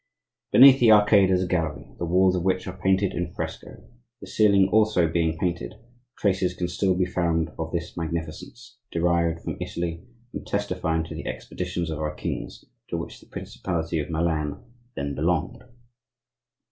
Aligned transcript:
Beneath 0.51 0.79
the 0.79 0.91
arcade 0.91 1.29
is 1.29 1.43
a 1.43 1.47
gallery, 1.47 1.93
the 1.99 2.07
walls 2.07 2.35
of 2.35 2.41
which 2.41 2.65
are 2.65 2.75
painted 2.75 3.13
in 3.13 3.31
fresco, 3.35 3.83
the 4.19 4.25
ceiling 4.25 4.67
also 4.71 5.07
being 5.07 5.37
painted; 5.37 5.75
traces 6.17 6.55
can 6.55 6.67
still 6.67 6.95
be 6.95 7.05
found 7.05 7.51
of 7.59 7.71
this 7.71 7.95
magnificence, 7.95 8.77
derived 8.91 9.41
from 9.41 9.57
Italy, 9.61 10.01
and 10.33 10.47
testifying 10.47 11.03
to 11.03 11.13
the 11.13 11.27
expeditions 11.27 11.91
of 11.91 11.99
our 11.99 12.15
kings, 12.15 12.65
to 12.89 12.97
which 12.97 13.19
the 13.19 13.27
principality 13.29 13.99
of 13.99 14.09
Milan 14.09 14.63
then 14.95 15.13
belonged. 15.13 15.63